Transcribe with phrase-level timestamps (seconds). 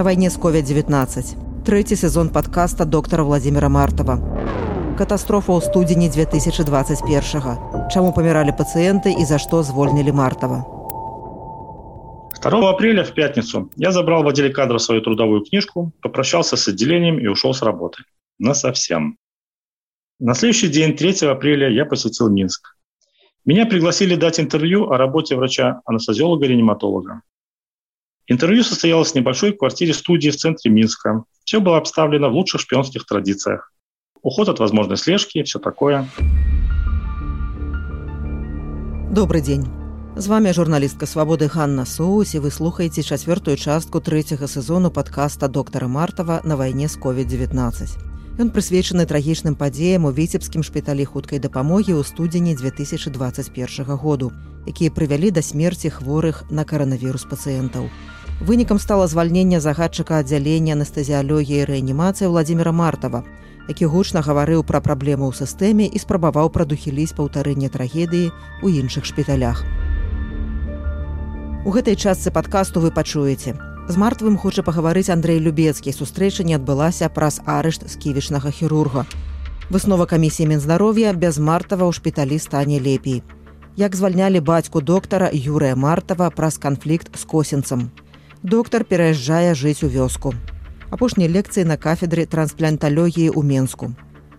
[0.00, 1.64] На вайне з COVID-19.
[1.66, 4.18] Трэці сезон падкаста доктара Владзіміра Мартава.
[4.98, 7.90] Катастрофа ў студзені 2021.
[7.92, 10.64] Чаму паміралі пацыенты і за што звольнілі Мартава.
[12.42, 17.18] 2 апреля в пятницу я забрал в отделе кадров свою трудовую книжку, попрощался с отделением
[17.18, 18.04] и ушел с работы.
[18.38, 19.16] Насовсем.
[20.20, 22.76] На следующий день, 3 апреля, я посетил Минск.
[23.44, 27.20] Меня пригласили дать интервью о работе врача-анестезиолога-реаниматолога.
[28.27, 31.23] Интервью состоялось в небольшой квартире-студии в центре Минска.
[31.43, 33.71] Все было обставлено в лучших шпионских традициях.
[34.21, 36.07] Уход от возможной слежки и все такое.
[39.11, 39.67] Добрый день.
[40.15, 46.41] З вами журналістка свабоды Ханна Соус вы слухаеце чацвёртую частку трэцяга сезону падкаста доктара Мартава
[46.43, 48.10] на вайне з COVID-19.
[48.39, 54.31] Ён прысвечаны трагічным падзеям у віцебскім шпіталі хуткай дапамогі ў студзені 2021 году,
[54.63, 57.91] якія прывялі да смерці хворых на каранавірус пацыентаў.
[58.39, 63.27] Вынікам стала звальнення загадчыка аддзялення анестэзіялогіі рэанімацыі Владзіміра Мартава,
[63.67, 68.31] які гучна гаварыў пра праблемы ў сістэме і спрабаваў прадухіліць паўтарэнне трагедыі
[68.63, 69.67] ў іншых шпіталях.
[71.67, 73.59] У гэтай частцы падкасту вы пачуеце.
[73.87, 75.89] З мартвым хоча пагаварыць Андрэй Любецкі.
[75.89, 79.05] Сустрэча не адбылася праз арышт з ківішнага хірурга.
[79.73, 83.23] Выснова камісіі Мінздароўя без мартава ў шпіталі стане лепей.
[83.75, 87.89] Як звальнялі бацьку доктара Юрыя Мартава праз канфлікт з косінцам.
[88.43, 90.35] Доктар пераязджае жыць у вёску.
[90.91, 93.95] Апошняй лекцыі на кафедры транспланталогіі ў Менску.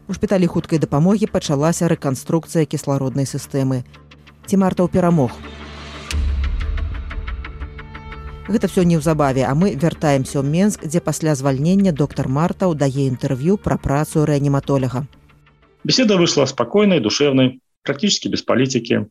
[0.07, 3.83] У шпіталі хуткай дапамогі пачалася рэканструкцыя кіслароднай сістэмы.
[4.47, 5.35] Ці мартаў перамог.
[8.48, 13.58] Гэта все неўзабаве, а мы вяртаемся ў Менск, дзе пасля звальнення доктар Мартаў дае интервью
[13.58, 15.04] пра працу рэаніматолага.
[15.84, 19.08] Беседа вышла спокойной, душевной, практически без политики.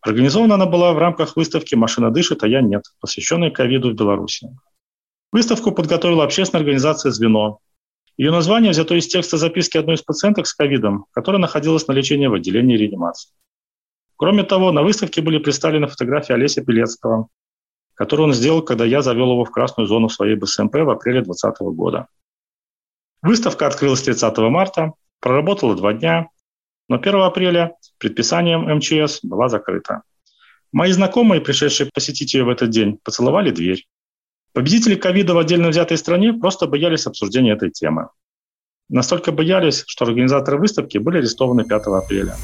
[0.00, 4.48] Организована она была в рамках выставки «Машина дышит, а я нет», посвященной ковиду в Беларуси.
[5.32, 7.58] Выставку подготовила общественная организация «Звено».
[8.16, 12.26] Ее название взято из текста записки одной из пациенток с ковидом, которая находилась на лечении
[12.26, 13.30] в отделении реанимации.
[14.16, 17.28] Кроме того, на выставке были представлены фотографии Олеся Белецкого,
[17.95, 21.61] который он сделал, когда я завел его в красную зону своей БСМП в апреле 2020
[21.75, 22.07] года.
[23.21, 26.27] Выставка открылась 30 марта, проработала два дня,
[26.87, 30.03] но 1 апреля предписанием МЧС была закрыта.
[30.71, 33.87] Мои знакомые, пришедшие посетить ее в этот день, поцеловали дверь.
[34.53, 38.09] Победители ковида в отдельно взятой стране просто боялись обсуждения этой темы.
[38.89, 42.35] Настолько боялись, что организаторы выставки были арестованы 5 апреля.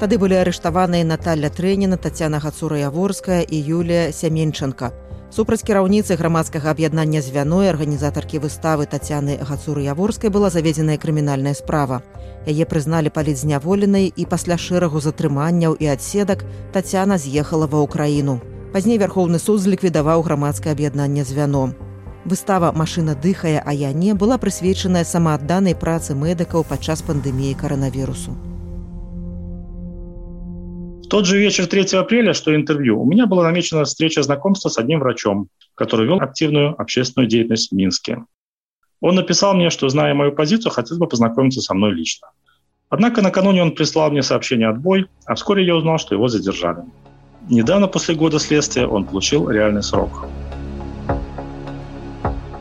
[0.00, 4.96] Тады былі арыштаваныя Наталля Трэніна, Тацяна Гацура-Яворская і Юлія Сяменчанка.
[5.28, 12.00] Супраць кіраўніцы грамадскага аб'яднання звяной арганізатаркі выставы Тацяны Гацуры-Яворскай была заведзеная крымінальная справа.
[12.48, 18.40] Яе прызналі палітзняволенай і пасля шэрагу затрыманняў і адседак Тацяна з'ехала ва ўкраіну.
[18.72, 21.74] Пазней вярхоўны суд зліквідаваў грамадскае аб'яднанне звяно.
[22.24, 28.40] Выстава машына дыхае, а я не была прысвечаная самаадданай працы медыкаў падчас пандэміі каранавірусу
[31.10, 35.00] тот же вечер 3 апреля, что интервью, у меня была намечена встреча знакомства с одним
[35.00, 38.24] врачом, который вел активную общественную деятельность в Минске.
[39.00, 42.28] Он написал мне, что, зная мою позицию, хотел бы познакомиться со мной лично.
[42.90, 46.84] Однако накануне он прислал мне сообщение «отбой», а вскоре я узнал, что его задержали.
[47.48, 50.26] Недавно после года следствия он получил реальный срок.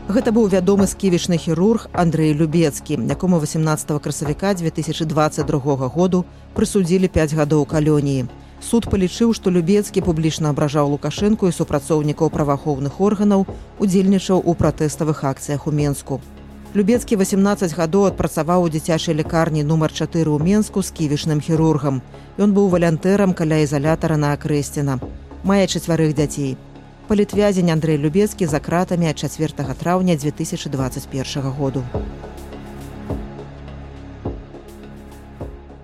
[0.10, 6.26] Гэта быў вядомы сківічны хірург Андрэй Любецкі, якому 18 красавіка 2022 году
[6.56, 8.26] прысудзілі 5 гадоў калоніі.
[8.58, 13.46] Суд палічыў, што Любецкі публічна абражаў лукашэнку і супрацоўнікаў праваахоўных органаў
[13.78, 16.18] удзельнічаў у пратэставых акцыях у Менску.
[16.74, 22.02] Любецкі 18 гадоў адпрацаваў у дзіцячай лекарні нумар 4 ў Менску з ківішным хірургам.
[22.42, 24.98] Ён быў валянтэрам каля ізалятара на акрэсціна.
[25.46, 26.58] Мае чацвярых дзяцей
[27.09, 29.49] палітвязень Андрэй Любецкі за кратамі ад 4
[29.81, 31.83] траўня 2021 году.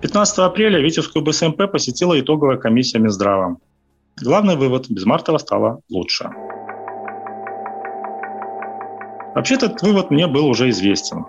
[0.01, 3.57] 15 апреля Витебскую БСМП посетила итоговая комиссия Минздрава.
[4.21, 6.29] Главный вывод – без Мартова стало лучше.
[9.35, 11.25] Вообще этот вывод мне был уже известен.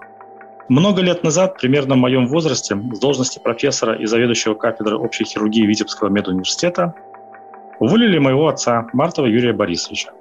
[0.69, 5.66] Много лет назад, примерно в моем возрасте, с должности профессора и заведующего кафедры общей хирургии
[5.66, 6.94] Витебского медуниверситета
[7.79, 10.12] уволили моего отца, Мартова Юрия Борисовича.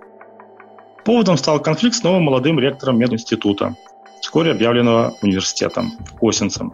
[1.05, 3.77] Поводом стал конфликт с новым молодым ректором мединститута,
[4.21, 6.73] вскоре объявленного университетом, Косинцем,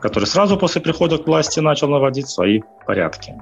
[0.00, 3.34] который сразу после прихода к власти начал наводить свои порядки.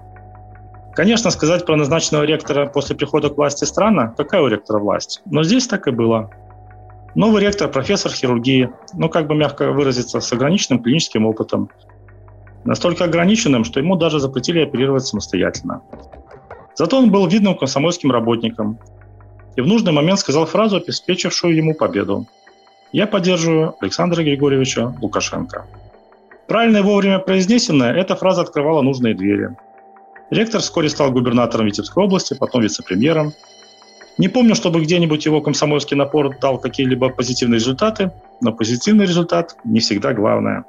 [0.95, 5.43] Конечно, сказать про назначенного ректора после прихода к власти странно, какая у ректора власть, но
[5.43, 6.31] здесь так и было.
[7.15, 11.69] Новый ректор– профессор хирургии, ну, как бы мягко выразиться, с ограниченным клиническим опытом.
[12.65, 15.83] Настолько ограниченным, что ему даже запретили оперировать самостоятельно.
[16.75, 18.79] Зато он был видным комсомольским работником
[19.57, 22.27] и в нужный момент сказал фразу, обеспечившую ему победу.
[22.93, 25.67] «Я поддерживаю Александра Григорьевича Лукашенко».
[26.49, 29.57] Правильно и вовремя произнесенная, эта фраза открывала нужные двери.
[30.31, 33.33] Ректор вскоре стал губернатором Витебской области, потом вице-премьером.
[34.19, 39.81] Не помню, чтобы где-нибудь его комсомольский напор дал какие-либо позитивные результаты, но позитивный результат не
[39.81, 40.65] всегда главное.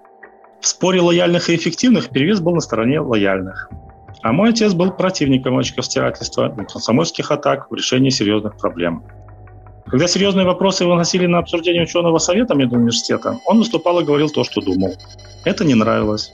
[0.62, 3.70] В споре лояльных и эффективных перевес был на стороне лояльных.
[4.26, 9.04] А мой отец был противником очковстирательства и комсомольских атак в решении серьезных проблем.
[9.86, 14.62] Когда серьезные вопросы выносили на обсуждение ученого совета медуниверситета, он выступал и говорил то, что
[14.62, 14.96] думал.
[15.44, 16.34] Это не нравилось.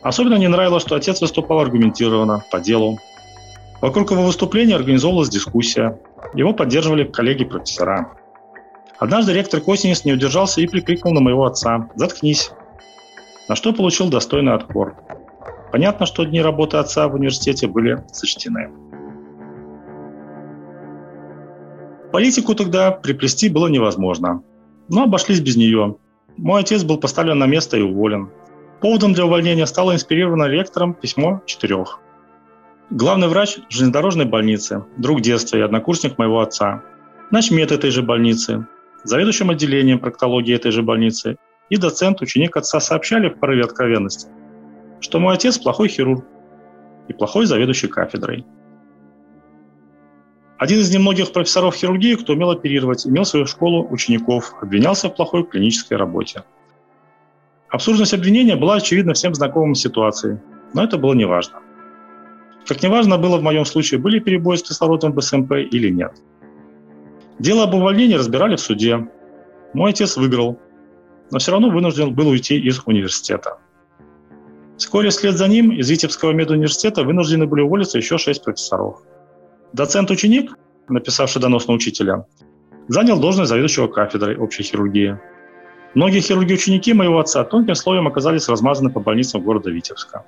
[0.00, 3.00] Особенно не нравилось, что отец выступал аргументированно, по делу.
[3.80, 5.98] Вокруг его выступления организовывалась дискуссия.
[6.34, 8.12] Его поддерживали коллеги-профессора.
[9.00, 12.52] Однажды ректор Косинец не удержался и прикрикнул на моего отца «Заткнись!»,
[13.48, 14.94] на что получил достойный отпор.
[15.70, 18.70] Понятно, что дни работы отца в университете были сочтены.
[22.12, 24.42] Политику тогда приплести было невозможно,
[24.88, 25.96] но обошлись без нее.
[26.38, 28.30] Мой отец был поставлен на место и уволен.
[28.80, 32.00] Поводом для увольнения стало инспирировано ректором письмо четырех.
[32.90, 36.82] Главный врач железнодорожной больницы, друг детства и однокурсник моего отца,
[37.30, 38.66] начмед этой же больницы,
[39.04, 41.36] заведующим отделением проктологии этой же больницы
[41.68, 44.30] и доцент, ученик отца сообщали в порыве откровенности,
[45.00, 46.24] что мой отец плохой хирург
[47.08, 48.44] и плохой заведующий кафедрой–
[50.58, 55.46] один из немногих профессоров хирургии, кто умел оперировать, имел свою школу учеников, обвинялся в плохой
[55.46, 56.42] клинической работе.
[57.68, 60.42] Абсурдность обвинения была очевидна всем знакомым ситуации,
[60.74, 61.60] но это было неважно.
[62.66, 66.12] Как неважно было в моем случае, были перебои с кислородом в СМП или нет.
[67.38, 69.08] Дело об увольнении разбирали в суде.
[69.74, 70.58] Мой отец выиграл,
[71.30, 73.58] но все равно вынужден был уйти из университета.
[74.78, 79.02] Вскоре вслед за ним из Витебского медуниверситета вынуждены были уволиться еще шесть профессоров–
[79.72, 80.56] Доцент-ученик,
[80.88, 82.24] написавший донос на учителя,
[82.88, 85.18] занял должность заведующего кафедрой общей хирургии.
[85.94, 90.24] Многие хирурги-ученики моего отца тонким слоем оказались размазаны по больницам города Витебска.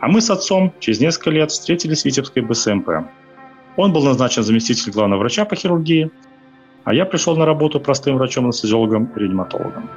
[0.00, 2.88] А мы с отцом через несколько лет встретились в Витебской БСМП.
[3.76, 6.10] Он был назначен заместитель главного врача по хирургии,
[6.84, 9.90] а я пришел на работу простым врачом-анестезиологом и реаниматологом.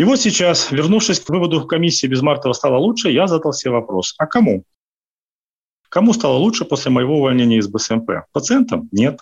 [0.00, 4.14] И вот сейчас, вернувшись к выводу комиссии без Мартова стало лучше, я задал себе вопрос,
[4.16, 4.64] а кому?
[5.90, 8.22] Кому стало лучше после моего увольнения из БСМП?
[8.32, 8.88] Пациентам?
[8.92, 9.20] Нет.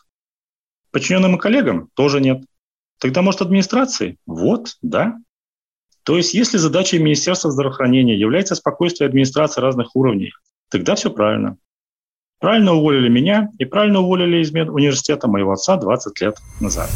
[0.92, 1.88] Подчиненным и коллегам?
[1.94, 2.44] Тоже нет.
[3.00, 4.19] Тогда, может, администрации?
[4.25, 5.16] Вот, да.
[6.04, 10.31] То есть, если задачей Министерства здравоохранения является спокойствие администрации разных уровней,
[10.69, 11.56] тогда все правильно.
[12.38, 16.88] Правильно уволили меня и правильно уволили из университета моего отца 20 лет назад.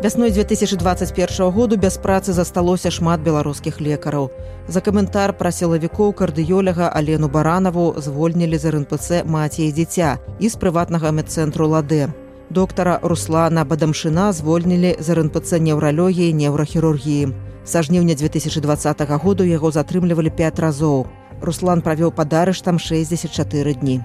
[0.00, 4.30] Вясной 2021 году без працы засталося шмат беларускіх лекараў.
[4.68, 10.54] За каментар пра сілавікоў кардыёляга Алену Баранаву звольнілі з РНПЦ маці і дзіця і з
[10.54, 12.14] прыватнага медцэнтру ладэ.
[12.50, 17.34] Доктара Руслана Бадамшына звольнілі з РНПЦ неўралогіі неўрахірургіі.
[17.66, 21.06] Са жніўня 2020 году яго затрымлівалі 5 разоў.
[21.42, 23.98] Руслан правёў пад арыштам 64 дні.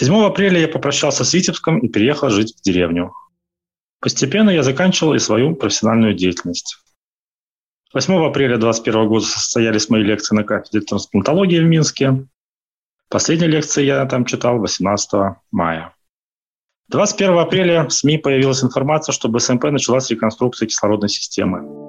[0.00, 3.12] 7 апреля я попрощался с Витебском и переехал жить в деревню.
[3.98, 6.78] Постепенно я заканчивал и свою профессиональную деятельность.
[7.92, 12.28] 8 апреля 2021 года состоялись мои лекции на кафедре трансплантологии в Минске.
[13.08, 15.92] Последняя лекция я там читал 18 мая.
[16.90, 21.87] 21 апреля в СМИ появилась информация, что БСМП началась реконструкция кислородной системы.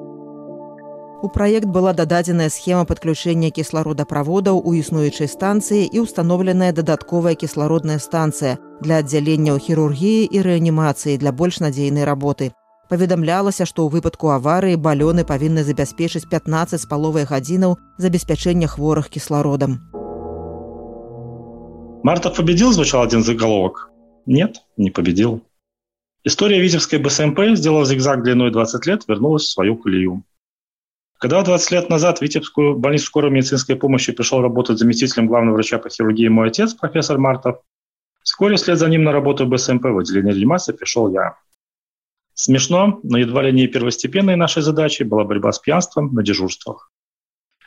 [1.25, 8.59] У праект была дададзеная схема падключэння кіслародаправодаў у існуючай станцыі і ўстаноўленая дадатковая кіслародная станцыя
[8.85, 12.53] для аддзяленняў хірургіі і рэанімацыі для больш надзейнай работы.
[12.93, 19.81] Паведамлялася, што ў выпадку аварыі балёны павінны забяспечыць 15 з паловай гадзінаў забеспячэння хворых кіслародам.
[22.05, 23.89] Марта победил, звучал один заголовок.
[24.27, 25.41] Нет, не победил.
[26.23, 30.23] История Витебской БСМП, сделав зигзаг длиной 20 лет, вернулась в свою колею.
[31.20, 35.78] Когда 20 лет назад в Витебскую больницу скорой медицинской помощи пришел работать заместителем главного врача
[35.78, 37.60] по хирургии мой отец, профессор Мартов,
[38.24, 41.36] вскоре вслед за ним на работу в БСМП в отделении реанимации пришел я.
[42.36, 46.90] Смешно, но едва ли не первостепенной нашей задачей была борьба с пьянством на дежурствах.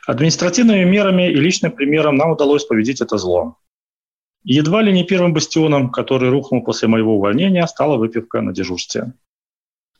[0.07, 3.57] Административными мерами и личным примером нам удалось победить это зло.
[4.43, 9.13] Едва ли не первым бастионом, который рухнул после моего увольнения, стала выпивка на дежурстве.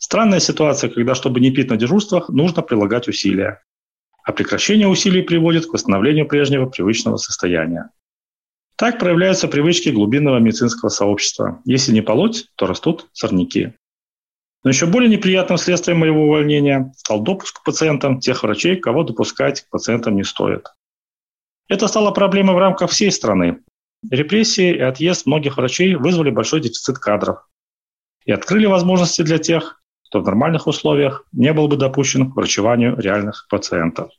[0.04, 3.64] Странная ситуация, когда, чтобы не пить на дежурствах, нужно прилагать усилия.
[4.26, 7.90] А прекращение усилий приводит к восстановлению прежнего привычного состояния.
[8.76, 11.62] Так проявляются привычки глубинного медицинского сообщества.
[11.64, 13.76] Если не полоть, то растут сорняки.
[14.66, 19.62] Но еще более неприятным следствием моего увольнения стал допуск к пациентам тех врачей, кого допускать
[19.62, 20.68] к пациентам не стоит.
[21.70, 23.62] Это стало проблемой в рамках всей страны.
[24.12, 27.48] Репрессии и отъезд многих врачей вызвали большой дефицит кадров
[28.26, 29.80] и открыли возможности для тех,
[30.13, 34.11] кто в нормальных условиях не был бы допущен к врачеванию реальных пациентов.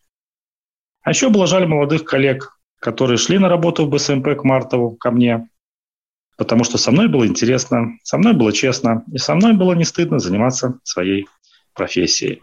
[1.01, 5.11] А еще было жаль молодых коллег, которые шли на работу в БСМП к Мартову, ко
[5.11, 5.49] мне,
[6.37, 9.83] потому что со мной было интересно, со мной было честно, и со мной было не
[9.83, 11.27] стыдно заниматься своей
[11.73, 12.39] профессией.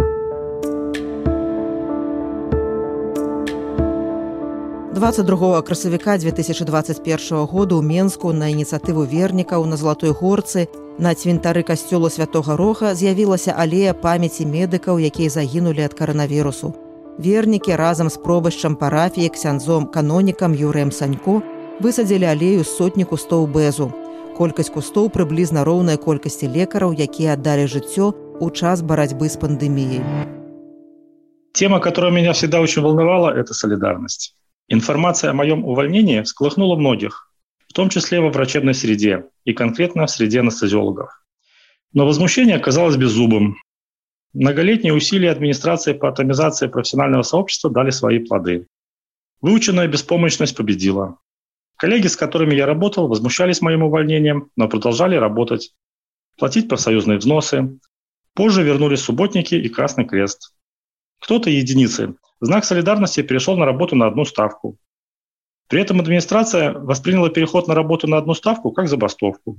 [4.97, 12.10] 22 красавіка 2021 году ў Менску на ініцыятыву вернікаў на залатой горцы на цвінтары касцёла
[12.13, 16.74] святого рога з'явілася алея памяці медыкаў, якія загінулі ад каранавірусу.
[17.17, 21.41] Вернікі разам з пробышчам парафіі ксяндзом канонікам Юрэм Санько
[21.81, 23.89] высадзілі алею сотні кустоў бэзу.
[24.38, 30.05] Колькасць кустоў прыблізна роўная колькасці лекараў, якія аддалі жыццё ў час барацьбы з пандэміяй.
[31.51, 34.36] Тема, которая меня всегда очень волновала, это солидарность.
[34.70, 37.31] Информация о моем увольнении всколыхнула многих,
[37.72, 41.24] в том числе во врачебной среде и конкретно в среде анестезиологов.
[41.94, 43.56] Но возмущение оказалось беззубым.
[44.34, 48.68] Многолетние усилия администрации по атомизации профессионального сообщества дали свои плоды.
[49.40, 51.20] Выученная беспомощность победила.
[51.78, 55.74] Коллеги, с которыми я работал, возмущались моим увольнением, но продолжали работать,
[56.38, 57.80] платить профсоюзные взносы.
[58.34, 60.54] Позже вернулись субботники и Красный Крест.
[61.22, 64.78] Кто-то единицы знак солидарности перешел на работу на одну ставку.
[65.72, 69.58] При этом администрация восприняла переход на работу на одну ставку как забастовку.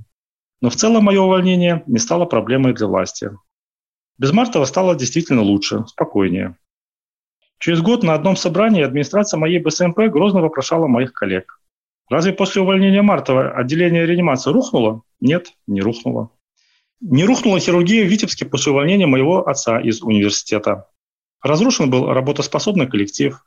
[0.61, 3.31] Но в целом мое увольнение не стало проблемой для власти.
[4.19, 6.55] Без Мартова стало действительно лучше, спокойнее.
[7.57, 11.59] Через год на одном собрании администрация моей БСМП грозно вопрошала моих коллег.
[12.07, 15.01] Разве после увольнения Мартова отделение реанимации рухнуло?
[15.19, 16.29] Нет, не рухнуло.
[17.01, 20.87] Не рухнула хирургия в Витебске после увольнения моего отца из университета.
[21.41, 23.43] Разрушен был работоспособный коллектив,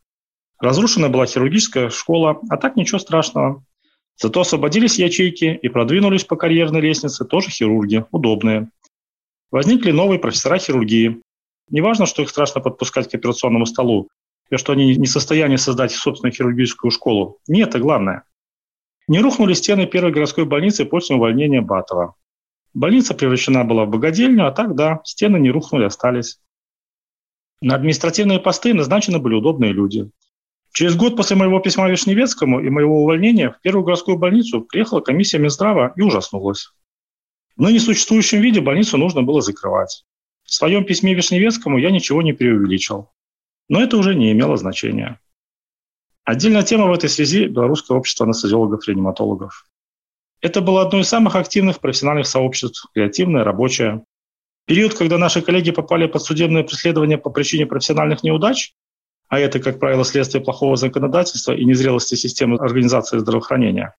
[0.58, 3.64] разрушена была хирургическая школа, а так ничего страшного.
[4.16, 8.70] Зато освободились ячейки и продвинулись по карьерной лестнице тоже хирурги, удобные.
[9.50, 11.20] Возникли новые профессора хирургии.
[11.68, 14.08] Неважно, что их страшно подпускать к операционному столу,
[14.50, 17.38] и что они не в состоянии создать собственную хирургическую школу.
[17.46, 18.24] Не это главное.
[19.08, 22.14] Не рухнули стены первой городской больницы после увольнения Батова.
[22.74, 26.40] Больница превращена была в богадельню, а так, да, стены не рухнули, остались.
[27.60, 30.10] На административные посты назначены были удобные люди.
[30.76, 35.38] Через год после моего письма Вишневецкому и моего увольнения в первую городскую больницу приехала комиссия
[35.38, 36.70] Минздрава и ужаснулась.
[37.56, 40.04] В ныне существующем виде больницу нужно было закрывать.
[40.44, 43.08] В своем письме Вишневецкому я ничего не преувеличил.
[43.70, 45.18] Но это уже не имело значения.
[46.24, 49.64] Отдельная тема в этой связи– Белорусское общество анестезиологов-реаниматологов.
[50.42, 54.04] Это было одно из самых активных профессиональных сообществ, креативное, рабочее.
[54.66, 58.74] Период, когда наши коллеги попали под судебное преследование по причине профессиональных неудач,
[59.28, 63.94] а это, как правило, следствие плохого законодательства и незрелости системы организации здравоохранения,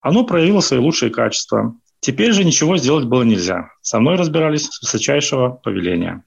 [0.00, 1.74] оно проявило свои лучшие качества.
[2.00, 3.70] Теперь же ничего сделать было нельзя.
[3.80, 6.24] Со мной разбирались с высочайшего повеления.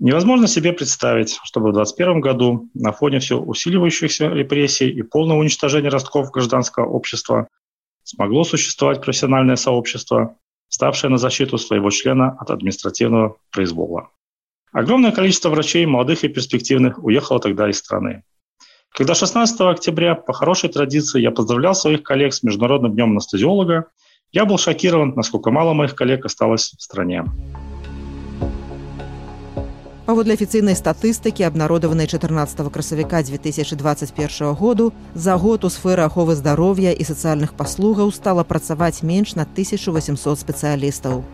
[0.00, 5.90] Невозможно себе представить, чтобы в 2021 году на фоне все усиливающихся репрессий и полного уничтожения
[5.90, 7.48] ростков гражданского общества
[8.02, 10.36] смогло существовать профессиональное сообщество,
[10.68, 14.08] ставшая на защиту своего члена от административного произвола.
[14.71, 18.23] Огромное количество врачей, молодых и перспективных, уехало тогда из страны.
[18.89, 23.85] Когда 16 октября, по хорошей традиции, я поздравлял своих коллег с Международным днем анестезиолога,
[24.31, 27.23] я был шокирован, насколько мало моих коллег осталось в стране.
[30.05, 37.01] Паводле афіцыйнай статыстыкі абнародаванай 14 красавіка 2021 году за год у сферы аховы здароўя і
[37.01, 41.25] сацыяльных паслугаў стала працаваць менш на 1800 спецыялістаў.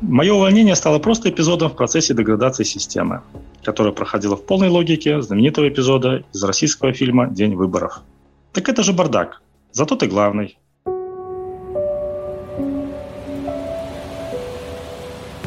[0.00, 3.22] Мое увольнение стало просто эпизодом в процессе деградации системы,
[3.62, 8.02] которая проходила в полной логике знаменитого эпизода из российского фильма «День выборов».
[8.52, 9.42] Так это же бардак.
[9.72, 10.58] Зато ты главный.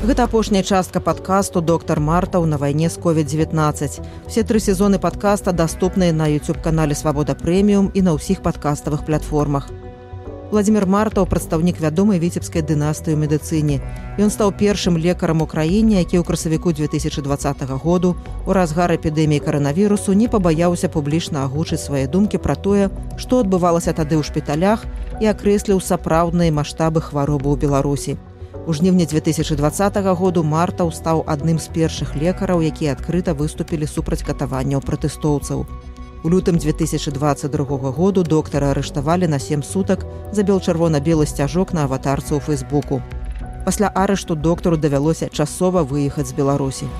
[0.06, 4.06] Гэта апошняя частка падкасту доктар Мартаў на вайне з COVID-19.
[4.28, 9.74] Все тры сезоны падкаста даступныя на YouTube-канале Свабода прэміум і на ўсіх падкаставых платформах.
[10.51, 13.77] Владзімир Мартаў прадстаўнік вядомай віцебскай дынастыі ў медыцыне.
[14.19, 18.17] Ён стаў першым лекарам у краіне, які ў красавіку 2020 году
[18.47, 24.19] у разгар эпідэміі каранавірусу не пабаяўся публічна агучыць свае думкі пра тое, што адбывалася тады
[24.19, 24.83] ў шпіталях
[25.23, 28.19] і акрэсліў сапраўдныя маштабы хваробы ў Беларусі.
[28.67, 29.55] У жніўні 2020
[30.19, 35.63] году Мартаў стаў адным з першых лекараў, якія адкрыта выступілі супраць катаванняў пратэстоўцаў.
[36.23, 42.45] У лютым 2022 году доктара арыштавалі на сем сутак за бел-чырвона-белы сцяжок на аватарцы ў
[42.45, 43.01] фэйсбуку.
[43.65, 46.93] Пасля арышту доктару давялося часова выехаць з Беларусі.